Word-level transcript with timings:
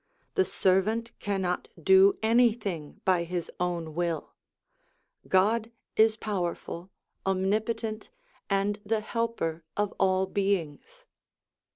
The 0.33 0.45
servant 0.45 1.11
cannot 1.19 1.67
do 1.79 2.17
anything 2.23 3.01
by 3.05 3.23
his 3.23 3.51
own 3.59 3.93
will; 3.93 4.33
God 5.27 5.69
is 5.95 6.17
powerful, 6.17 6.89
Omnipotent, 7.23 8.09
and 8.49 8.79
the 8.83 9.01
Helper 9.01 9.63
of 9.77 9.93
all' 9.99 10.25
beings. 10.25 11.05